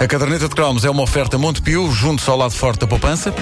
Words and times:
A 0.00 0.06
caderneta 0.06 0.48
de 0.48 0.54
cromos 0.54 0.84
é 0.84 0.90
uma 0.90 1.02
oferta 1.02 1.38
Montepio, 1.38 1.90
junto 1.90 2.28
ao 2.30 2.36
lado 2.36 2.52
forte 2.52 2.80
da 2.80 2.86
poupança. 2.86 3.32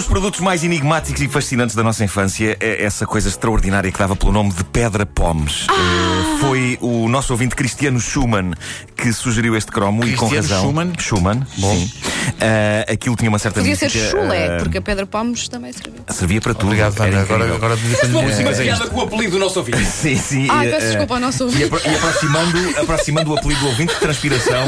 Dos 0.00 0.08
produtos 0.08 0.40
mais 0.40 0.64
enigmáticos 0.64 1.20
e 1.20 1.28
fascinantes 1.28 1.76
da 1.76 1.82
nossa 1.82 2.02
infância 2.02 2.56
é 2.58 2.82
essa 2.82 3.04
coisa 3.06 3.28
extraordinária 3.28 3.92
que 3.92 3.98
dava 3.98 4.16
pelo 4.16 4.32
nome 4.32 4.50
de 4.50 4.64
pedra 4.64 5.04
pomes. 5.04 5.66
Eh, 5.68 6.38
foi 6.40 6.78
o 6.80 7.06
nosso 7.06 7.34
ouvinte 7.34 7.54
Cristiano 7.54 8.00
Schumann 8.00 8.52
que 8.96 9.12
sugeriu 9.12 9.54
este 9.54 9.70
cromo 9.70 10.02
e 10.06 10.14
com 10.14 10.26
Cristiano 10.30 10.48
razão. 10.48 10.62
Schumann? 10.70 10.92
Schumann, 10.98 11.42
sim. 11.54 11.92
Eh, 12.40 12.86
aquilo 12.90 13.14
tinha 13.14 13.28
uma 13.28 13.38
certa 13.38 13.60
Podia 13.60 13.76
ser 13.76 13.86
mística, 13.86 14.10
chulé, 14.10 14.46
eh, 14.46 14.56
porque 14.58 14.78
a 14.78 14.82
Pedra 14.82 15.04
Pomes 15.06 15.48
também 15.48 15.70
serviu. 15.72 16.00
Servia 16.08 16.40
para 16.40 16.54
tudo. 16.54 16.66
Obrigado, 16.68 16.94
Era 16.94 17.04
Vânia. 17.10 17.20
Agora, 17.22 17.54
agora 17.54 17.76
Vamos 17.76 18.12
muito. 18.22 18.40
uma 18.40 18.52
piada 18.52 18.86
com 18.86 19.00
o 19.00 19.02
apelido 19.02 19.32
do 19.32 19.38
nosso 19.38 19.58
ouvinte. 19.58 19.84
Sim, 19.84 20.16
sim. 20.16 20.46
Ai, 20.50 20.68
e, 20.68 20.70
peço 20.70 20.86
desculpa 20.86 21.14
ao 21.14 21.20
nosso 21.20 21.42
E, 21.42 21.46
ouvinte. 21.46 21.64
apro- 21.64 21.80
e 21.84 21.94
aproximando, 21.94 22.78
aproximando 22.80 23.30
o 23.32 23.38
apelido 23.38 23.60
do 23.60 23.66
ouvinte 23.68 23.92
de 23.92 24.00
transpiração 24.00 24.64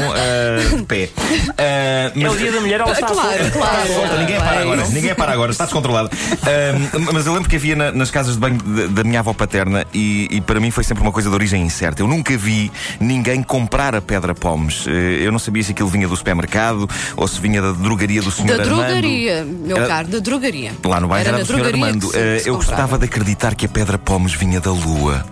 de 0.77 0.83
pé. 0.83 1.09
É 1.57 2.11
o 2.29 2.35
dia 2.37 2.51
da 2.51 2.61
mulher, 2.61 2.81
está 2.81 3.07
Claro, 3.07 3.51
claro. 3.51 3.87
Solta, 3.93 4.17
ninguém 4.17 4.37
para 4.39 4.59
agora, 4.59 4.87
ninguém 4.89 5.15
para 5.15 5.22
agora, 5.31 5.51
está 5.51 5.65
descontrolado. 5.65 6.09
Ahm, 6.11 7.09
mas 7.13 7.25
eu 7.25 7.33
lembro 7.33 7.49
que 7.49 7.55
havia 7.55 7.75
na- 7.75 7.91
nas 7.91 8.11
casas 8.11 8.33
de 8.33 8.39
banho 8.39 8.57
da, 8.57 8.87
da 8.87 9.03
minha 9.03 9.19
avó 9.19 9.33
paterna 9.33 9.85
e, 9.93 10.27
e 10.31 10.41
para 10.41 10.59
mim 10.59 10.71
foi 10.71 10.83
sempre 10.83 11.03
uma 11.03 11.11
coisa 11.11 11.29
de 11.29 11.35
origem 11.35 11.61
incerta. 11.61 12.01
Eu 12.01 12.07
nunca 12.07 12.35
vi 12.37 12.71
ninguém 12.99 13.41
comprar 13.43 13.95
a 13.95 14.01
pedra 14.01 14.33
pomes. 14.35 14.85
Eh, 14.87 15.23
Eu 15.23 15.31
não 15.31 15.39
sabia 15.39 15.63
se 15.63 15.71
aquilo 15.71 15.89
vinha 15.89 16.07
do 16.07 16.15
supermercado 16.17 16.89
ou 17.15 17.27
se 17.27 17.39
vinha 17.39 17.61
da 17.61 17.71
drogaria 17.71 18.21
do 18.21 18.31
senhor 18.31 18.57
Da 18.57 18.63
Armando. 18.63 18.75
drogaria, 18.85 19.43
meu 19.45 19.77
Era- 19.77 19.87
caro, 19.87 20.07
da 20.07 20.19
drogaria. 20.19 20.71
Lá 20.83 20.99
no 20.99 21.07
bairro 21.07 21.27
era, 21.27 21.37
na 21.37 21.43
do 21.43 21.47
senhor 21.47 21.65
Armando. 21.65 22.07
se- 22.11 22.17
Eh, 22.17 22.39
se 22.39 22.49
eu 22.49 22.55
gostava 22.55 22.97
de 22.97 23.05
acreditar 23.05 23.55
que 23.55 23.65
a 23.65 23.69
pedra 23.69 23.97
pomes 23.97 24.33
vinha 24.33 24.59
da 24.59 24.71
Lua. 24.71 25.25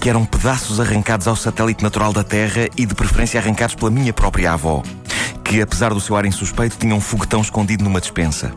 Que 0.00 0.08
eram 0.10 0.24
pedaços 0.24 0.80
arrancados 0.80 1.28
ao 1.28 1.36
satélite 1.36 1.82
natural 1.84 2.12
da 2.12 2.24
Terra 2.24 2.66
e 2.76 2.84
de 2.84 2.94
preferência 2.94 3.38
arrancados 3.40 3.74
pela 3.76 3.90
minha 3.90 4.12
própria 4.12 4.52
avó. 4.52 4.82
Que 5.44 5.60
apesar 5.60 5.94
do 5.94 6.00
seu 6.00 6.16
ar 6.16 6.24
insuspeito 6.24 6.76
tinha 6.78 6.94
um 6.94 7.00
foguetão 7.00 7.40
escondido 7.40 7.84
numa 7.84 8.00
despensa. 8.00 8.52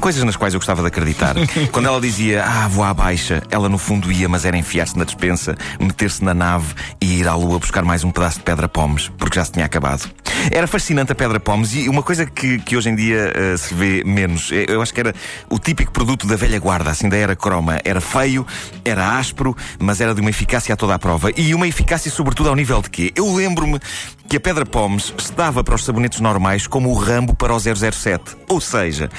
Coisas 0.00 0.22
nas 0.24 0.36
quais 0.36 0.54
eu 0.54 0.60
gostava 0.60 0.82
de 0.82 0.88
acreditar. 0.88 1.34
Quando 1.72 1.86
ela 1.86 2.00
dizia, 2.00 2.44
ah, 2.44 2.68
vou 2.68 2.84
à 2.84 2.92
baixa, 2.92 3.42
ela 3.50 3.68
no 3.68 3.78
fundo 3.78 4.10
ia, 4.10 4.28
mas 4.28 4.44
era 4.44 4.56
enfiar-se 4.56 4.98
na 4.98 5.04
despensa, 5.04 5.56
meter-se 5.80 6.24
na 6.24 6.34
nave 6.34 6.74
e 7.00 7.20
ir 7.20 7.28
à 7.28 7.34
lua 7.34 7.58
buscar 7.58 7.84
mais 7.84 8.04
um 8.04 8.10
pedaço 8.10 8.38
de 8.38 8.44
pedra 8.44 8.68
pomes, 8.68 9.10
porque 9.18 9.36
já 9.36 9.44
se 9.44 9.52
tinha 9.52 9.64
acabado. 9.64 10.08
Era 10.50 10.66
fascinante 10.66 11.12
a 11.12 11.14
pedra 11.14 11.40
pomes 11.40 11.74
e 11.74 11.88
uma 11.88 12.02
coisa 12.02 12.26
que, 12.26 12.58
que 12.58 12.76
hoje 12.76 12.90
em 12.90 12.94
dia 12.94 13.32
eh, 13.34 13.56
se 13.56 13.74
vê 13.74 14.04
menos, 14.04 14.50
eh, 14.52 14.66
eu 14.68 14.82
acho 14.82 14.92
que 14.92 15.00
era 15.00 15.14
o 15.48 15.58
típico 15.58 15.92
produto 15.92 16.26
da 16.26 16.36
velha 16.36 16.58
guarda, 16.58 16.90
assim 16.90 17.08
da 17.08 17.16
era 17.16 17.34
croma. 17.34 17.80
Era 17.84 18.00
feio, 18.00 18.46
era 18.84 19.18
áspero, 19.18 19.56
mas 19.78 20.00
era 20.00 20.14
de 20.14 20.20
uma 20.20 20.30
eficácia 20.30 20.72
a 20.74 20.76
toda 20.76 20.94
a 20.94 20.98
prova. 20.98 21.30
E 21.36 21.54
uma 21.54 21.66
eficácia 21.66 22.10
sobretudo 22.10 22.48
ao 22.48 22.54
nível 22.54 22.80
de 22.82 22.90
quê? 22.90 23.12
Eu 23.14 23.34
lembro-me 23.34 23.80
que 24.28 24.36
a 24.36 24.40
pedra 24.40 24.66
pomes 24.66 25.14
estava 25.18 25.62
para 25.62 25.74
os 25.74 25.84
sabonetes 25.84 26.20
normais 26.20 26.66
como 26.66 26.90
o 26.90 26.94
Rambo 26.94 27.34
para 27.34 27.54
o 27.54 27.60
007. 27.60 28.36
Ou 28.48 28.60
seja, 28.60 29.10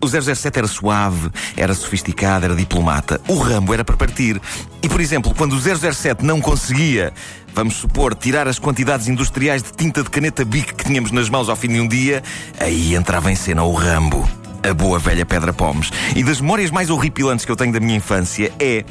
o 0.00 0.08
007 0.08 0.58
era 0.58 0.66
suave, 0.66 1.30
era 1.56 1.74
sofisticado, 1.74 2.44
era 2.44 2.54
diplomata. 2.54 3.20
O 3.28 3.38
Rambo 3.38 3.74
era 3.74 3.84
para 3.84 3.96
partir. 3.96 4.40
E, 4.82 4.88
por 4.88 5.00
exemplo, 5.00 5.34
quando 5.36 5.54
o 5.54 5.60
007 5.60 6.24
não 6.24 6.40
conseguia, 6.40 7.12
vamos 7.54 7.74
supor, 7.74 8.14
tirar 8.14 8.46
as 8.46 8.58
quantidades 8.58 9.08
industriais 9.08 9.62
de 9.62 9.72
tinta 9.72 10.02
de 10.02 10.10
caneta 10.10 10.44
Bic 10.44 10.74
que 10.74 10.84
tínhamos 10.84 11.10
nas 11.10 11.28
mãos 11.28 11.48
ao 11.48 11.56
fim 11.56 11.68
de 11.68 11.80
um 11.80 11.88
dia, 11.88 12.22
aí 12.58 12.94
entrava 12.94 13.30
em 13.30 13.36
cena 13.36 13.62
o 13.62 13.74
Rambo. 13.74 14.28
A 14.62 14.74
boa 14.74 14.98
velha 14.98 15.24
Pedra 15.24 15.52
Pomes. 15.52 15.90
E 16.16 16.22
das 16.24 16.40
memórias 16.40 16.70
mais 16.70 16.90
horripilantes 16.90 17.44
que 17.44 17.52
eu 17.52 17.56
tenho 17.56 17.72
da 17.72 17.78
minha 17.78 17.96
infância 17.96 18.52
é 18.58 18.84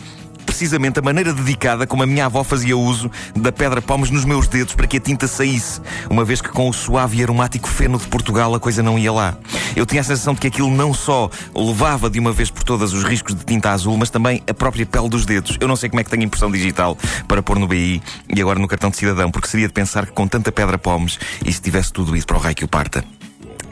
precisamente 0.58 0.98
a 0.98 1.04
maneira 1.04 1.32
dedicada 1.32 1.86
como 1.86 2.02
a 2.02 2.08
minha 2.08 2.26
avó 2.26 2.44
fazia 2.44 2.76
uso 2.76 3.12
da 3.36 3.52
pedra 3.52 3.80
pomes 3.80 4.10
nos 4.10 4.26
meus 4.26 4.48
dedos 4.48 4.74
para 4.74 4.88
que 4.88 4.98
a 4.98 5.00
tinta 5.00 5.28
saísse, 5.28 5.80
uma 6.10 6.26
vez 6.26 6.42
que 6.42 6.50
com 6.50 6.68
o 6.68 6.74
suave 6.74 7.20
e 7.20 7.22
aromático 7.22 7.70
feno 7.70 8.00
de 8.00 8.08
Portugal 8.08 8.56
a 8.56 8.60
coisa 8.60 8.82
não 8.82 8.98
ia 8.98 9.14
lá. 9.14 9.38
Eu 9.76 9.86
tinha 9.86 10.02
a 10.02 10.04
sensação 10.04 10.34
de 10.34 10.40
que 10.40 10.48
aquilo 10.48 10.72
não 10.72 10.96
só 10.96 11.30
levava 11.54 12.10
de 12.10 12.20
uma 12.20 12.32
vez 12.32 12.50
por 12.50 12.64
todas 12.64 12.92
os 12.92 13.04
riscos 13.04 13.36
de 13.36 13.46
tinta 13.46 13.70
azul, 13.70 13.96
mas 13.98 14.10
também 14.10 14.42
a 14.50 14.54
própria 14.54 14.84
pele 14.84 15.10
dos 15.10 15.28
dedos. 15.28 15.58
Eu 15.60 15.68
não 15.68 15.76
sei 15.76 15.90
como 15.90 16.00
é 16.00 16.04
que 16.04 16.10
tenho 16.10 16.24
impressão 16.24 16.50
digital 16.50 16.98
para 17.28 17.44
pôr 17.44 17.60
no 17.60 17.68
BI 17.68 18.02
e 18.36 18.42
agora 18.42 18.58
no 18.58 18.68
cartão 18.68 18.90
de 18.90 18.98
cidadão, 18.98 19.30
porque 19.30 19.48
seria 19.48 19.68
de 19.68 19.74
pensar 19.74 20.08
que 20.08 20.12
com 20.12 20.28
tanta 20.28 20.52
pedra 20.52 20.80
pomes 20.80 21.20
e 21.46 21.54
se 21.54 21.62
tivesse 21.62 21.94
tudo 21.94 22.16
isso 22.16 22.26
para 22.26 22.38
o 22.38 22.40
raio 22.40 22.56
que 22.56 22.66
o 22.66 22.68
parta. 22.68 23.06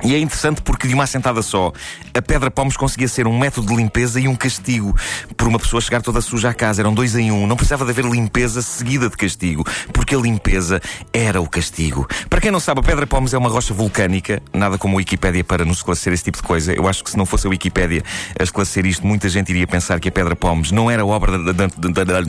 E 0.06 0.14
é 0.16 0.20
interessante 0.20 0.62
porque 0.62 0.88
de 0.88 0.94
uma 0.94 1.04
assentada 1.04 1.42
só, 1.42 1.72
a 2.14 2.22
pedra 2.22 2.52
pomes 2.52 2.78
conseguia 2.78 3.08
ser 3.08 3.28
um 3.28 3.38
método 3.38 3.68
de 3.68 3.76
limpeza 3.76 4.20
e 4.20 4.28
um 4.28 4.36
castigo 4.36 4.96
por 5.36 5.48
uma 5.48 5.60
pessoa 5.60 5.82
chegar 5.82 6.02
toda 6.02 6.22
suja 6.22 6.50
à 6.50 6.54
casa. 6.54 6.82
Eram 6.82 6.94
dois 6.94 7.16
em 7.16 7.32
um. 7.32 7.48
Não 7.48 7.56
precisava 7.56 7.84
de 7.86 7.92
haver 7.92 8.06
limpeza 8.06 8.62
seguida 8.62 9.10
de 9.10 9.18
castigo, 9.18 9.66
porque 9.92 10.16
a 10.16 10.18
limpeza 10.20 10.82
era 11.14 11.42
o 11.42 11.50
castigo. 11.50 12.08
Para 12.30 12.40
quem 12.42 12.52
não 12.52 12.60
sabe, 12.60 12.80
a 12.80 12.84
pedra 12.84 13.08
pomes 13.08 13.34
é 13.34 13.38
uma 13.38 13.50
rocha 13.50 13.74
vulcânica, 13.74 14.42
nada 14.54 14.78
como 14.78 14.96
a 14.96 14.98
Wikipédia 14.98 15.44
para 15.44 15.66
nos 15.66 15.78
esclarecer 15.78 16.14
esse 16.14 16.24
tipo 16.24 16.38
de 16.38 16.44
coisa. 16.44 16.74
Eu 16.74 16.88
acho 16.88 17.04
que 17.04 17.10
se 17.12 17.18
não 17.18 17.26
fosse 17.26 17.48
a 17.48 17.50
Wikipédia 17.50 18.04
a 18.40 18.44
esclarecer 18.44 18.86
isto, 18.86 19.06
muita 19.06 19.28
gente 19.30 19.50
iria 19.50 19.66
pensar 19.68 20.00
que 20.00 20.08
a 20.10 20.12
pedra 20.12 20.36
pomes 20.36 20.72
não 20.72 20.90
era 20.90 21.06
obra 21.06 21.38
da. 21.38 21.52
da- 21.52 21.68
da- 21.68 21.92
da- 21.92 22.04
da- 22.04 22.04
da- 22.04 22.22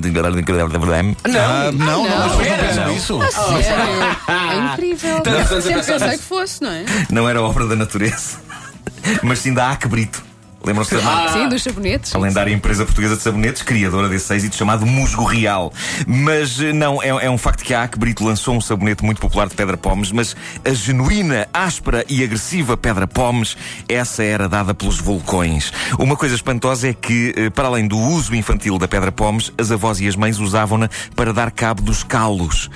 Ah, 1.24 1.70
não, 1.72 2.08
não, 2.08 2.24
as 2.26 2.32
pessoas 2.36 2.48
não 2.48 2.56
pensam 2.66 2.86
não. 2.86 2.94
isso. 2.96 3.20
Sério? 3.62 4.16
É 4.56 4.72
incrível. 4.72 5.16
A 5.18 5.60
Sempre 5.60 5.82
pensei 5.82 6.18
que 6.18 6.24
fosse, 6.24 6.62
não 6.62 6.70
é? 6.70 6.84
Não 7.10 7.28
era 7.28 7.42
obra 7.42 7.66
da 7.66 7.76
natureza, 7.76 8.38
mas 9.22 9.38
sim 9.38 9.52
da 9.52 9.70
Acbrito. 9.70 10.26
Lembram-se 10.66 10.96
da 10.96 11.02
marca? 11.02 11.32
Sim, 11.32 11.48
dos 11.48 11.62
sabonetes. 11.62 12.12
A 12.12 12.18
lendária 12.18 12.52
empresa 12.52 12.84
portuguesa 12.84 13.16
de 13.16 13.22
sabonetes, 13.22 13.62
criadora 13.62 14.08
desse 14.08 14.34
êxito 14.34 14.56
chamado 14.56 14.84
Musgo 14.84 15.22
Real. 15.22 15.72
Mas 16.04 16.60
eh, 16.60 16.72
não, 16.72 17.00
é, 17.00 17.08
é 17.08 17.30
um 17.30 17.38
facto 17.38 17.62
que 17.62 17.72
a 17.72 17.84
Ac 17.84 17.96
Brito 17.96 18.24
lançou 18.24 18.56
um 18.56 18.60
sabonete 18.60 19.04
muito 19.04 19.20
popular 19.20 19.48
de 19.48 19.54
pedra 19.54 19.76
pomes, 19.76 20.10
mas 20.10 20.34
a 20.64 20.74
genuína, 20.74 21.46
áspera 21.54 22.04
e 22.08 22.24
agressiva 22.24 22.76
pedra 22.76 23.06
pomes, 23.06 23.56
essa 23.88 24.24
era 24.24 24.48
dada 24.48 24.74
pelos 24.74 24.98
vulcões. 24.98 25.72
Uma 26.00 26.16
coisa 26.16 26.34
espantosa 26.34 26.88
é 26.88 26.92
que, 26.92 27.32
eh, 27.36 27.50
para 27.50 27.68
além 27.68 27.86
do 27.86 27.96
uso 27.96 28.34
infantil 28.34 28.76
da 28.76 28.88
pedra 28.88 29.12
pomes, 29.12 29.52
as 29.56 29.70
avós 29.70 30.00
e 30.00 30.08
as 30.08 30.16
mães 30.16 30.40
usavam-na 30.40 30.90
para 31.14 31.32
dar 31.32 31.52
cabo 31.52 31.80
dos 31.80 32.02
calos. 32.02 32.68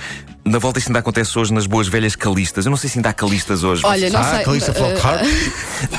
Na 0.43 0.57
volta 0.57 0.79
isto 0.79 0.87
ainda 0.89 0.99
acontece 0.99 1.37
hoje 1.37 1.53
nas 1.53 1.67
boas 1.67 1.87
velhas 1.87 2.15
calistas. 2.15 2.65
Eu 2.65 2.71
não 2.71 2.77
sei 2.77 2.89
se 2.89 2.97
ainda 2.97 3.09
há 3.09 3.13
calistas 3.13 3.63
hoje. 3.63 3.83
Olha, 3.85 4.09
não 4.09 4.19
Ah, 4.19 4.35
sei. 4.35 4.43
Calista 4.43 4.71
uh, 4.71 4.73
Flockhart? 4.75 5.21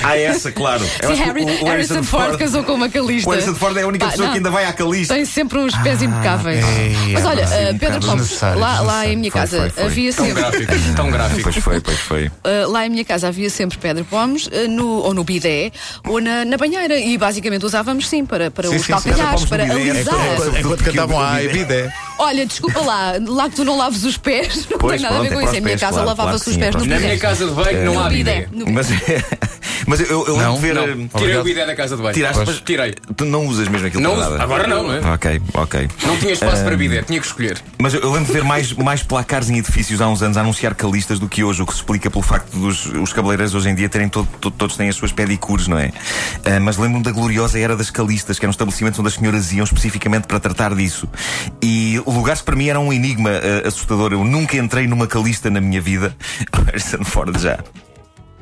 Há 0.02 0.16
essa, 0.18 0.50
claro. 0.50 0.84
Sim, 0.84 1.14
Harry, 1.14 1.44
o- 1.44 1.62
o 1.64 1.68
Harrison 1.68 2.02
Ford 2.02 2.36
casou 2.36 2.64
com 2.64 2.72
uma 2.74 2.88
calista. 2.88 3.28
O 3.28 3.32
Harrison 3.32 3.54
Ford 3.54 3.76
é 3.76 3.82
a 3.82 3.86
única 3.86 4.04
Pá, 4.06 4.10
pessoa 4.10 4.26
não. 4.26 4.32
que 4.32 4.38
ainda 4.38 4.50
vai 4.50 4.64
à 4.64 4.72
calista. 4.72 5.14
Tem 5.14 5.24
sempre 5.24 5.58
uns 5.58 5.76
pés 5.78 6.02
impecáveis. 6.02 6.64
é, 6.64 6.92
Mas 7.12 7.24
olha, 7.24 7.42
é, 7.42 7.70
uh, 7.70 7.78
Pedro 7.78 8.00
Pompos, 8.00 8.40
lá, 8.40 8.80
lá 8.80 9.06
em 9.06 9.16
minha 9.16 9.30
Foi, 9.30 9.40
casa 9.40 9.56
foi, 9.60 9.70
foi. 9.70 9.84
havia 9.84 10.12
Tão 10.12 10.26
sempre. 10.26 10.42
gráfico, 10.42 10.72
tão 10.96 11.10
gráfico. 11.12 11.42
Pois 11.44 11.56
foi, 11.56 11.80
pois 11.80 11.98
foi. 12.00 12.26
Uh, 12.26 12.68
lá 12.70 12.84
em 12.86 12.90
minha 12.90 13.04
casa 13.04 13.28
havia 13.28 13.48
sempre 13.48 13.78
pedra 13.78 14.02
pomes, 14.04 14.46
uh, 14.48 14.68
no, 14.68 14.86
ou 14.88 15.14
no 15.14 15.22
bidé, 15.22 15.70
ou 16.06 16.20
na, 16.20 16.44
na 16.44 16.56
banheira. 16.56 16.98
E 16.98 17.16
basicamente 17.16 17.64
usávamos 17.64 18.08
sim 18.08 18.26
para, 18.26 18.50
para 18.50 18.68
Sim, 18.68 18.76
os 18.76 18.82
sim, 18.86 18.92
calcanhares, 18.92 19.44
para 19.44 19.64
bidé. 19.66 19.90
alisar. 19.92 20.14
É, 20.14 20.32
Enquanto, 20.34 20.58
enquanto 20.58 20.84
cantavam 20.84 21.20
a 21.20 21.36
A 21.36 21.40
B, 21.42 21.64
D. 21.64 21.88
Olha, 22.22 22.46
desculpa 22.46 22.80
lá, 22.80 23.14
lá 23.26 23.48
que 23.50 23.56
tu 23.56 23.64
não 23.64 23.76
laves 23.76 24.04
os 24.04 24.16
pés, 24.16 24.66
não 24.70 24.78
Pois, 24.78 25.00
tem 25.00 25.10
nada 25.10 25.18
a 25.18 25.22
ver 25.22 25.28
pronto, 25.28 25.40
com 25.40 25.40
é 25.40 25.44
isso. 25.50 25.56
Em 25.56 25.60
minha 25.60 25.70
pés, 25.72 25.80
casa 25.80 25.92
claro, 25.94 26.08
lavava-se 26.08 26.44
claro 26.44 26.50
os 26.50 26.56
pés 26.56 26.74
sim, 26.74 26.78
no 26.78 26.84
é 26.84 26.88
Na 26.88 26.94
bidé. 26.96 27.06
minha 27.08 27.18
casa 27.18 27.46
de 27.46 27.52
banho 27.52 27.84
não 27.84 27.92
há 28.00 28.04
No 28.04 28.04
no 28.04 28.10
bidé. 28.10 28.48
Mas, 28.72 28.86
mas 29.86 30.00
eu, 30.00 30.06
eu 30.26 30.36
lembro 30.36 30.42
Não, 30.42 30.54
de 30.54 30.60
ver. 30.60 30.74
Não. 30.74 30.84
eh, 30.84 31.08
Tirei 31.18 31.36
o 31.36 31.44
bidé 31.44 31.66
da 31.66 31.74
casa 31.74 31.96
de 31.96 32.02
banho. 32.02 32.14
Tiraste, 32.14 32.44
Pois, 32.44 32.60
Tirei. 32.60 32.94
Tu 33.16 33.24
não 33.24 33.46
usas 33.46 33.68
mesmo 33.68 33.86
aquilo 33.86 34.02
Não 34.02 34.16
para 34.16 34.30
nada. 34.30 34.42
Agora 34.42 34.66
não, 34.66 34.82
não 34.82 34.94
é? 34.94 35.14
Ok, 35.14 35.42
ok. 35.54 35.88
Não 36.06 36.16
tinha 36.18 36.32
espaço 36.32 36.62
para 36.64 36.76
bidé, 36.76 37.02
tinha 37.02 37.20
que 37.20 37.26
escolher. 37.26 37.62
Mas 37.78 37.94
eu, 37.94 38.00
eu 38.00 38.10
lembro 38.12 38.26
de 38.26 38.32
ver 38.32 38.44
mais, 38.44 38.72
mais 38.72 39.02
placares 39.02 39.50
em 39.50 39.58
edifícios 39.58 40.00
há 40.00 40.08
uns 40.08 40.22
anos 40.22 40.36
a 40.36 40.40
anunciar 40.40 40.74
calistas 40.74 41.18
do 41.18 41.28
que 41.28 41.42
hoje, 41.44 41.62
o 41.62 41.66
que 41.66 41.72
se 41.72 41.78
explica 41.78 42.10
pelo 42.10 42.22
facto 42.22 42.56
dos 42.56 42.86
os 42.86 43.12
cabeleireiros 43.12 43.54
hoje 43.54 43.68
em 43.68 43.74
dia 43.74 43.88
terem 43.88 44.08
todo, 44.08 44.28
todo- 44.40 44.54
todos 44.56 44.76
têm 44.76 44.88
as 44.88 44.96
suas 44.96 45.12
pedicures, 45.12 45.66
não 45.68 45.78
é? 45.78 45.90
Ah, 46.44 46.60
mas 46.60 46.76
lembro-me 46.76 47.04
da 47.04 47.10
gloriosa 47.10 47.58
era 47.58 47.76
das 47.76 47.90
calistas, 47.90 48.38
que 48.38 48.44
eram 48.44 48.50
estabelecimentos 48.50 48.98
onde 49.00 49.08
as 49.08 49.14
senhoras 49.14 49.52
iam 49.52 49.64
especificamente 49.64 50.26
para 50.26 50.38
tratar 50.40 50.74
disso. 50.74 51.08
E 51.62 52.00
lugares 52.06 52.40
para 52.42 52.54
mim 52.56 52.68
eram 52.68 52.86
um 52.88 52.92
enigma 52.92 53.30
ah, 53.30 53.68
assustador. 53.68 54.12
Eu 54.12 54.24
nunca 54.24 54.56
entrei 54.56 54.86
numa 54.86 55.06
calista 55.06 55.50
na 55.50 55.60
minha 55.60 55.80
vida. 55.80 56.16
Harrison 56.66 57.04
Ford 57.04 57.36
já. 57.38 57.58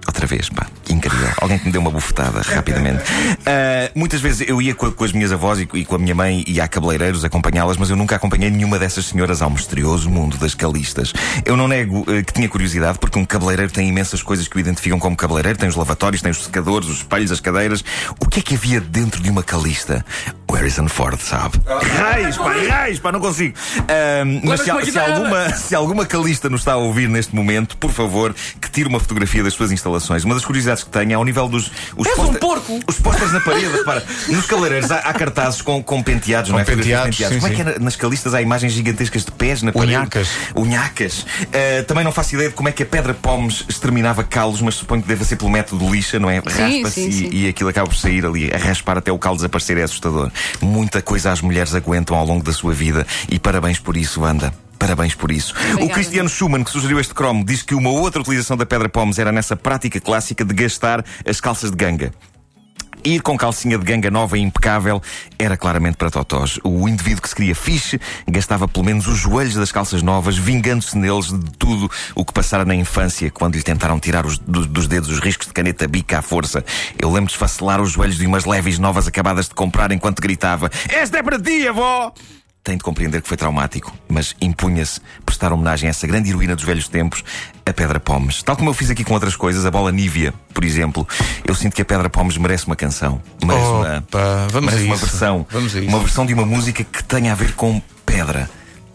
Outra 0.06 0.26
vez, 0.26 0.48
pá. 0.48 0.66
Incrível. 0.92 1.28
Alguém 1.38 1.58
que 1.58 1.66
me 1.66 1.72
deu 1.72 1.80
uma 1.80 1.90
bufetada 1.90 2.40
rapidamente. 2.40 3.02
Uh, 3.02 3.90
muitas 3.94 4.20
vezes 4.20 4.48
eu 4.48 4.60
ia 4.60 4.74
com, 4.74 4.90
com, 4.90 5.04
as 5.04 5.12
minhas 5.12 5.32
avós 5.32 5.58
e, 5.58 5.68
e, 5.74 5.84
com 5.84 5.94
a 5.94 5.98
minha 5.98 6.14
mãe 6.14 6.44
e 6.46 6.60
a 6.60 6.68
cabeleireiros 6.68 7.24
acompanhá-las, 7.24 7.76
mas 7.76 7.90
eu 7.90 7.96
nunca 7.96 8.16
acompanhei 8.16 8.50
nenhuma 8.50 8.78
dessas 8.78 9.06
senhoras 9.06 9.42
ao 9.42 9.50
misterioso 9.50 10.10
mundo 10.10 10.36
das 10.36 10.54
calistas. 10.54 11.12
Eu 11.44 11.56
não 11.56 11.68
nego 11.68 12.00
uh, 12.00 12.24
que 12.24 12.32
tinha 12.32 12.48
curiosidade, 12.48 12.98
porque 12.98 13.18
um 13.18 13.24
cabeleireiro 13.24 13.72
tem 13.72 13.88
imensas 13.88 14.22
coisas 14.22 14.48
que 14.48 14.56
o 14.56 14.60
identificam 14.60 14.98
como 14.98 15.16
cabeleireiro. 15.16 15.58
Tem 15.58 15.68
os 15.68 15.76
lavatórios, 15.76 16.22
tem 16.22 16.30
os 16.30 16.44
secadores, 16.44 16.88
os 16.88 16.98
espelhos, 16.98 17.32
as 17.32 17.40
cadeiras. 17.40 17.84
O 18.18 18.28
que 18.28 18.40
é 18.40 18.42
que 18.42 18.54
havia 18.54 18.80
dentro 18.80 19.22
de 19.22 19.30
uma 19.30 19.42
calista? 19.42 20.04
O 20.48 20.54
Harrison 20.54 20.88
Ford, 20.88 21.20
sabe? 21.20 21.60
Raios, 21.96 22.36
pá, 22.36 22.52
raios, 22.68 22.98
pá, 22.98 23.12
não 23.12 23.20
consigo. 23.20 23.56
Uh, 23.78 24.40
mas 24.44 24.60
se, 24.60 24.92
se, 24.92 24.98
alguma, 24.98 25.50
se 25.54 25.74
alguma 25.74 26.06
calista 26.06 26.48
nos 26.48 26.62
está 26.62 26.72
a 26.72 26.76
ouvir 26.76 27.08
neste 27.08 27.34
momento, 27.34 27.76
por 27.76 27.92
favor, 27.92 28.34
que 28.60 28.70
tire 28.70 28.88
uma 28.88 28.98
fotografia 28.98 29.42
das 29.42 29.54
suas 29.54 29.70
instalações. 29.70 30.24
Uma 30.24 30.34
das 30.34 30.44
curiosidades 30.44 30.79
que 30.84 30.90
tenho 30.90 31.12
é 31.12 31.14
ao 31.14 31.24
nível 31.24 31.48
dos. 31.48 31.70
Os, 31.96 32.08
poster, 32.08 32.24
um 32.24 32.34
porco. 32.34 32.80
os 32.86 32.98
posters 32.98 33.32
na 33.32 33.40
parede. 33.40 33.68
Repara, 33.68 34.04
nos 34.28 34.46
cabeleireiros 34.46 34.90
há, 34.90 34.98
há, 34.98 35.12
cartazes 35.12 35.62
com, 35.62 35.82
com 35.82 36.02
penteados, 36.02 36.50
com 36.50 36.56
não 36.56 36.60
é? 36.60 36.64
Penteados, 36.64 37.16
penteados. 37.16 37.36
Sim, 37.36 37.40
Como 37.40 37.52
é 37.52 37.56
que 37.56 37.62
é, 37.62 37.78
nas 37.78 37.96
calistas 37.96 38.34
há 38.34 38.42
imagens 38.42 38.72
gigantescas 38.72 39.24
de 39.24 39.32
pés 39.32 39.62
na 39.62 39.72
parede? 39.72 39.96
Unhacas. 39.96 40.28
Unhacas. 40.56 41.20
Uh, 41.20 41.84
também 41.86 42.04
não 42.04 42.12
faço 42.12 42.34
ideia 42.34 42.48
de 42.48 42.54
como 42.54 42.68
é 42.68 42.72
que 42.72 42.82
a 42.82 42.86
pedra 42.86 43.14
pomes 43.14 43.64
exterminava 43.68 44.24
calos, 44.24 44.60
mas 44.60 44.74
suponho 44.74 45.02
que 45.02 45.08
deve 45.08 45.24
ser 45.24 45.36
pelo 45.36 45.50
método 45.50 45.90
lixa, 45.90 46.18
não 46.18 46.30
é? 46.30 46.38
Raspa-se 46.38 47.00
e, 47.00 47.44
e, 47.44 47.48
aquilo 47.48 47.68
acaba 47.68 47.88
por 47.88 47.96
sair 47.96 48.24
ali 48.24 48.52
a 48.52 48.58
raspar 48.58 48.98
até 48.98 49.10
o 49.12 49.18
calo 49.18 49.36
desaparecer. 49.36 49.78
É 49.78 49.82
assustador. 49.82 50.30
Muita 50.60 51.00
coisa 51.02 51.32
as 51.32 51.40
mulheres 51.40 51.74
aguentam 51.74 52.16
ao 52.16 52.24
longo 52.24 52.44
da 52.44 52.52
sua 52.52 52.72
vida 52.72 53.06
e 53.28 53.38
parabéns 53.38 53.78
por 53.78 53.96
isso, 53.96 54.20
Wanda. 54.22 54.52
Parabéns 54.80 55.14
por 55.14 55.30
isso. 55.30 55.54
Obrigada. 55.54 55.84
O 55.84 55.90
Cristiano 55.90 56.28
Schumann, 56.28 56.64
que 56.64 56.70
sugeriu 56.70 56.98
este 56.98 57.12
cromo, 57.12 57.44
diz 57.44 57.60
que 57.62 57.74
uma 57.74 57.90
outra 57.90 58.22
utilização 58.22 58.56
da 58.56 58.64
pedra 58.64 58.88
pomes 58.88 59.18
era 59.18 59.30
nessa 59.30 59.54
prática 59.54 60.00
clássica 60.00 60.42
de 60.42 60.54
gastar 60.54 61.04
as 61.28 61.38
calças 61.38 61.70
de 61.70 61.76
ganga. 61.76 62.10
Ir 63.04 63.20
com 63.20 63.36
calcinha 63.36 63.78
de 63.78 63.84
ganga 63.84 64.10
nova 64.10 64.38
e 64.38 64.40
impecável 64.40 65.02
era 65.38 65.54
claramente 65.56 65.96
para 65.96 66.10
totós. 66.10 66.58
O 66.64 66.88
indivíduo 66.88 67.20
que 67.20 67.28
se 67.28 67.34
queria 67.34 67.54
fixe 67.54 68.00
gastava 68.26 68.66
pelo 68.66 68.84
menos 68.84 69.06
os 69.06 69.18
joelhos 69.18 69.54
das 69.54 69.70
calças 69.70 70.02
novas, 70.02 70.38
vingando-se 70.38 70.96
neles 70.96 71.26
de 71.26 71.50
tudo 71.58 71.90
o 72.14 72.24
que 72.24 72.32
passara 72.32 72.64
na 72.64 72.74
infância, 72.74 73.30
quando 73.30 73.56
lhe 73.56 73.62
tentaram 73.62 74.00
tirar 74.00 74.24
os, 74.24 74.38
do, 74.38 74.66
dos 74.66 74.86
dedos 74.86 75.10
os 75.10 75.18
riscos 75.18 75.46
de 75.46 75.52
caneta 75.52 75.86
bica 75.86 76.18
à 76.18 76.22
força. 76.22 76.64
Eu 76.98 77.10
lembro 77.10 77.26
de 77.26 77.32
esfacelar 77.32 77.82
os 77.82 77.92
joelhos 77.92 78.16
de 78.16 78.26
umas 78.26 78.46
leves 78.46 78.78
novas 78.78 79.06
acabadas 79.06 79.46
de 79.46 79.54
comprar 79.54 79.92
enquanto 79.92 80.20
gritava: 80.20 80.70
Esta 80.88 81.18
é 81.18 81.22
para 81.22 81.38
ti, 81.38 81.68
avó! 81.68 82.14
Tem 82.62 82.76
de 82.76 82.82
compreender 82.82 83.22
que 83.22 83.28
foi 83.28 83.36
traumático, 83.36 83.92
mas 84.08 84.36
impunha-se 84.40 85.00
prestar 85.24 85.52
homenagem 85.52 85.88
a 85.88 85.90
essa 85.90 86.06
grande 86.06 86.30
heroína 86.30 86.54
dos 86.54 86.64
velhos 86.64 86.88
tempos, 86.88 87.24
a 87.64 87.72
Pedra 87.72 87.98
Pomes. 87.98 88.42
Tal 88.42 88.56
como 88.56 88.70
eu 88.70 88.74
fiz 88.74 88.90
aqui 88.90 89.02
com 89.02 89.14
outras 89.14 89.34
coisas, 89.34 89.64
a 89.64 89.70
bola 89.70 89.90
Nívia, 89.90 90.34
por 90.52 90.64
exemplo, 90.64 91.06
eu 91.46 91.54
sinto 91.54 91.74
que 91.74 91.82
a 91.82 91.84
Pedra 91.84 92.10
Pomes 92.10 92.36
merece 92.36 92.66
uma 92.66 92.76
canção. 92.76 93.20
Merece 93.42 93.66
Opa, 93.66 94.18
uma, 94.18 94.48
vamos 94.48 94.70
merece 94.70 94.86
uma 94.86 94.96
versão. 94.96 95.46
Vamos 95.50 95.74
uma 95.74 95.98
versão 96.00 96.26
de 96.26 96.34
uma 96.34 96.44
música 96.44 96.84
que 96.84 97.02
tenha 97.04 97.32
a 97.32 97.34
ver 97.34 97.54
com 97.54 97.80
pedra. 98.04 98.50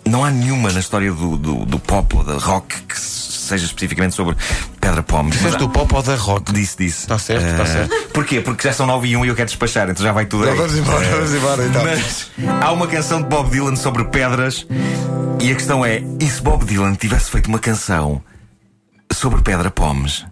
Não 0.06 0.24
há 0.24 0.30
nenhuma 0.30 0.72
na 0.72 0.80
história 0.80 1.12
do, 1.12 1.36
do, 1.36 1.66
do 1.66 1.80
pop 1.80 2.16
ou 2.18 2.24
da 2.24 2.38
rock 2.38 2.80
que 2.84 3.00
seja 3.46 3.66
especificamente 3.66 4.16
sobre 4.16 4.36
Pedra 4.80 5.04
Pomes. 5.04 5.36
Disseste 5.36 5.60
do 5.60 5.70
pop 5.70 5.94
ou 5.96 6.04
da 6.04 6.16
rock? 6.16 6.52
Disse, 6.54 6.78
disse. 6.78 7.02
Está 7.02 7.18
certo, 7.18 7.46
está 7.46 7.64
uh, 7.64 7.68
certo. 7.68 8.08
Porquê? 8.14 8.42
Porque 8.42 8.68
já 8.68 8.74
são 8.74 8.86
9 8.86 9.08
e 9.08 9.18
1 9.18 9.26
e 9.26 9.28
eu 9.28 9.36
quero 9.36 9.48
despachar, 9.48 9.90
então 9.90 10.04
já 10.04 10.12
vai 10.12 10.26
tudo 10.26 10.48
aí. 10.48 10.56
Vamos 10.56 10.78
embora, 10.78 11.06
vamos 11.06 11.34
embora 11.34 11.66
então. 11.66 11.84
Mas 11.84 12.32
há 12.62 12.72
uma 12.72 12.88
canção 12.88 13.22
de 13.22 13.28
Bob 13.28 13.50
Dylan 13.50 13.76
sobre 13.76 14.04
pedras 14.06 14.66
e 15.42 15.52
a 15.52 15.56
questão 15.56 15.86
é: 15.86 16.02
e 16.20 16.28
se 16.28 16.42
Bob 16.42 16.66
Dylan 16.66 16.96
tivesse 16.96 17.30
feito 17.30 17.48
uma 17.48 17.60
canção 17.60 18.22
sobre 19.12 19.42
Pedra 19.42 19.70
Pomes? 19.70 20.26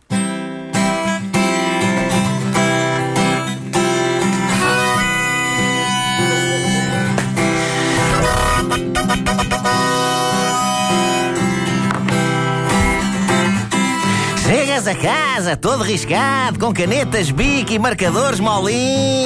Chegas 14.94 14.94
a 14.94 14.96
casa 14.96 15.58
todo 15.58 15.84
riscado, 15.84 16.60
com 16.60 16.74
canetas 16.74 17.32
bic 17.32 17.74
e 17.74 17.80
marcadores 17.80 18.40
molim. 18.40 19.26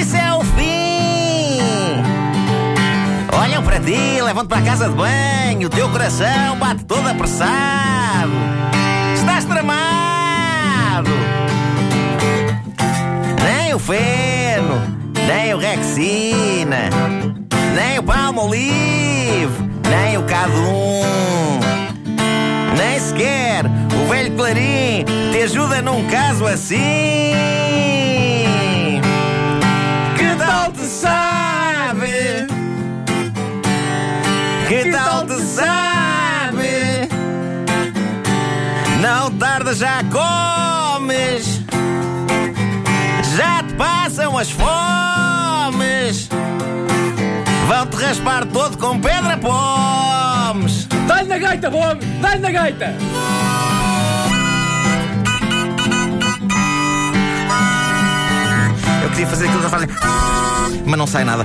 Isso 0.00 0.16
é 0.16 0.32
o 0.32 0.40
fim. 0.42 1.60
Olham 3.38 3.62
para 3.62 3.78
ti, 3.80 4.20
levam-te 4.22 4.48
para 4.48 4.58
a 4.58 4.62
casa 4.62 4.88
de 4.88 4.94
banho, 4.94 5.66
o 5.66 5.70
teu 5.70 5.88
coração 5.90 6.58
bate 6.58 6.84
todo 6.84 7.06
apressado. 7.06 8.32
Estás 9.14 9.44
tramado. 9.44 11.10
Nem 13.44 13.74
o 13.74 13.78
feno, 13.78 14.80
nem 15.26 15.54
o 15.54 15.58
Rexina, 15.58 16.88
nem 17.74 17.98
o 17.98 18.02
Palmolive, 18.02 19.70
nem 19.90 20.16
o 20.16 20.22
Cadum. 20.22 21.02
Nem 22.76 22.98
sequer 22.98 23.64
o 23.94 24.08
velho 24.08 24.34
Clarim 24.36 25.04
te 25.30 25.42
ajuda 25.42 25.82
num 25.82 26.06
caso 26.08 26.46
assim. 26.46 26.78
Que 30.16 30.36
tal 30.38 30.72
te 30.72 30.84
sabe? 30.84 32.46
Que 34.68 34.90
tal 34.90 35.26
te 35.26 35.40
sabe? 35.42 37.08
Não 39.00 39.30
tarda, 39.32 39.74
já 39.74 40.02
comes. 40.04 41.60
Já 43.36 43.62
te 43.62 43.74
passam 43.74 44.38
as 44.38 44.50
fomes. 44.50 46.28
Vão-te 47.66 47.96
raspar 47.96 48.46
todo 48.46 48.78
com 48.78 48.98
pedra 49.00 49.36
pomes. 50.52 50.86
Dá-lhe 51.06 51.28
na 51.28 51.38
gaita, 51.38 51.70
Bob! 51.70 52.04
Dá-lhe 52.20 52.40
na 52.40 52.50
gaita! 52.50 52.94
Eu 59.02 59.10
queria 59.10 59.26
fazer 59.26 59.44
aquilo 59.46 59.60
que 59.60 59.66
eles 59.66 59.70
fazem, 59.70 59.88
mas 60.84 60.98
não 60.98 61.06
sai 61.06 61.24
nada. 61.24 61.44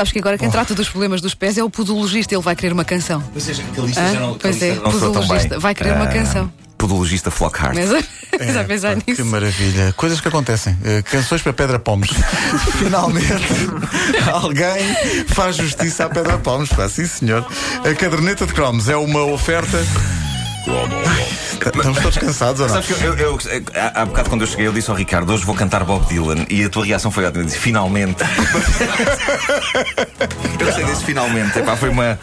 Sabes 0.00 0.12
que 0.14 0.18
agora 0.18 0.38
quem 0.38 0.48
trata 0.50 0.74
dos 0.74 0.88
problemas 0.88 1.20
dos 1.20 1.34
pés 1.34 1.58
é 1.58 1.62
o 1.62 1.68
podologista, 1.68 2.34
ele 2.34 2.42
vai 2.42 2.56
querer 2.56 2.72
uma 2.72 2.86
canção. 2.86 3.22
Pois 3.34 3.46
é, 3.50 3.52
calista 3.76 4.00
Hã? 4.00 4.12
já 4.14 4.20
não, 4.20 4.38
Pois 4.38 4.62
é, 4.62 4.74
não 4.76 4.82
podologista, 4.90 5.58
vai 5.58 5.74
querer 5.74 5.92
uma 5.92 6.04
Ah, 6.04 6.08
canção. 6.08 6.50
Podologista 6.78 7.30
Flockhart. 7.30 7.74
Mas 7.74 7.90
já 8.54 8.64
pensar 8.64 8.94
pá, 8.96 9.02
Que 9.02 9.10
nisso. 9.10 9.26
maravilha. 9.26 9.92
Coisas 9.98 10.18
que 10.18 10.28
acontecem. 10.28 10.74
Eh, 10.82 11.02
canções 11.02 11.42
para 11.42 11.52
Pedra 11.52 11.78
Pomes. 11.78 12.08
Finalmente, 12.78 13.44
alguém 14.32 14.94
faz 15.28 15.56
justiça 15.56 16.06
à 16.06 16.08
Pedra 16.08 16.38
Pomes. 16.38 16.70
Pá, 16.70 16.88
sim, 16.88 17.06
senhor. 17.06 17.46
A 17.84 17.94
caderneta 17.94 18.46
de 18.46 18.54
cromos 18.54 18.88
é 18.88 18.96
uma 18.96 19.22
oferta. 19.24 19.76
Estamos 21.60 21.98
todos 22.00 22.18
cansados 22.18 22.60
ou 22.60 22.68
não? 22.68 22.74
Sabes 22.82 22.96
que 22.96 23.04
eu, 23.04 23.14
eu, 23.16 23.38
eu- 23.38 23.62
há, 23.74 24.02
há 24.02 24.06
bocado 24.06 24.28
quando 24.30 24.40
eu 24.42 24.46
cheguei 24.46 24.66
eu 24.66 24.72
disse 24.72 24.90
ao 24.90 24.96
Ricardo 24.96 25.32
hoje 25.32 25.44
vou 25.44 25.54
cantar 25.54 25.84
Bob 25.84 26.06
Dylan 26.06 26.44
e 26.48 26.64
a 26.64 26.68
tua 26.70 26.84
reação 26.84 27.10
foi 27.10 27.24
ótima, 27.24 27.42
eu 27.42 27.46
disse 27.46 27.58
finalmente 27.58 28.22
eu 30.58 30.66
gostei 30.66 30.84
desse 30.84 31.04
finalmente 31.04 31.58
epá, 31.58 31.76
foi 31.76 31.88
uma 31.88 32.18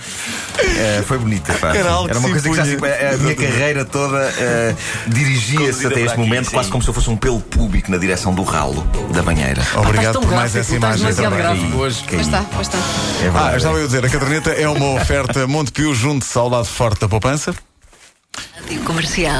eh, 0.59 1.03
foi 1.05 1.17
bonita 1.17 1.51
epá. 1.53 1.75
Era 1.75 1.93
uma 1.93 2.29
coisa 2.29 2.49
que 2.49 2.55
já 2.55 2.63
assim, 2.63 2.77
a 3.13 3.17
minha 3.17 3.35
carreira 3.35 3.85
toda 3.85 4.17
eh, 4.37 4.75
dirigia-se 5.07 5.85
até 5.87 6.01
este 6.01 6.17
momento 6.17 6.51
quase 6.51 6.69
como 6.69 6.81
se 6.83 6.89
eu 6.89 6.93
fosse 6.93 7.09
um 7.09 7.17
pelo 7.17 7.39
público 7.39 7.89
na 7.91 7.97
direção 7.97 8.33
do 8.33 8.43
ralo 8.43 8.81
da 9.13 9.21
banheira 9.21 9.61
Obrigado 9.75 10.13
tão 10.13 10.21
por 10.23 10.31
mais 10.31 10.55
essa 10.55 10.73
estás 10.75 10.99
imagem 10.99 11.25
demasiado 11.25 11.57
também. 11.57 11.73
hoje. 11.75 12.03
Pois 12.09 12.21
está, 12.21 12.43
pois 12.53 12.67
está. 12.67 12.77
É 12.77 12.81
Ah, 13.27 13.31
verdade. 13.31 13.51
eu 13.53 13.57
estava 13.57 13.77
a 13.79 13.85
dizer, 13.85 14.05
a 14.05 14.09
caderneta 14.09 14.49
é 14.51 14.67
uma 14.67 14.93
oferta 15.01 15.45
Montepio 15.47 15.93
junto-se 15.93 16.37
ao 16.37 16.49
lado 16.49 16.65
forte 16.65 17.01
da 17.01 17.07
poupança. 17.09 17.53
Comercial. 18.75 19.37